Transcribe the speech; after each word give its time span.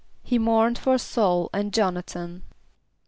=He 0.23 0.39
mourned 0.39 0.79
for 0.79 0.95
S[a:]ul 0.95 1.51
and 1.53 1.71
J[)o]n´a 1.71 2.03
than. 2.03 2.41